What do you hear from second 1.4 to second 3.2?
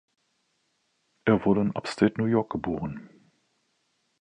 wurde in Upstate New York geboren.